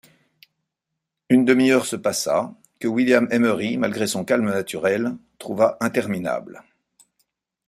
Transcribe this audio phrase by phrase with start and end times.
[1.29, 6.63] Une demi-heure se passa, que William Emery, malgré son calme naturel, trouva interminable.